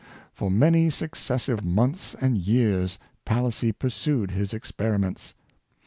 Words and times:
For 0.33 0.49
many 0.49 0.89
successive 0.89 1.63
months 1.63 2.15
and 2.19 2.35
years 2.35 2.97
Palissy 3.23 3.71
pur 3.71 3.89
sued 3.89 4.31
his 4.31 4.51
experiments. 4.51 5.35